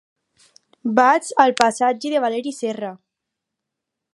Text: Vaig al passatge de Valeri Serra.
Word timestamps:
Vaig 0.99 1.29
al 1.45 1.53
passatge 1.63 2.13
de 2.15 2.23
Valeri 2.25 2.55
Serra. 2.61 2.91